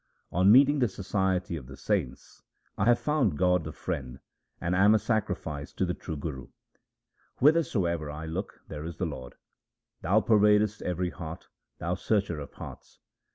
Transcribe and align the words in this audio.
On 0.31 0.51
meeting 0.51 0.79
the 0.79 0.87
society 0.87 1.55
of 1.55 1.67
the 1.67 1.77
saints 1.77 2.41
I 2.75 2.85
have 2.85 2.97
found 2.97 3.37
God 3.37 3.63
the 3.65 3.71
Friend, 3.71 4.19
and 4.59 4.73
am 4.73 4.95
a 4.95 4.97
sacrifice 4.97 5.71
to 5.73 5.85
the 5.85 5.93
true 5.93 6.17
Guru. 6.17 6.47
Whithersoever 7.35 8.09
I 8.09 8.25
look, 8.25 8.61
there 8.67 8.83
is 8.83 8.97
the 8.97 9.05
Lord. 9.05 9.35
Thou 10.01 10.19
pervadest 10.21 10.81
every 10.81 11.11
heart, 11.11 11.49
Thou 11.77 11.93
Searcher 11.93 12.39
of 12.39 12.53
hearts. 12.53 12.97